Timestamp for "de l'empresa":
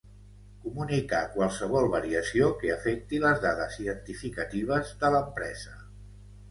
5.05-5.81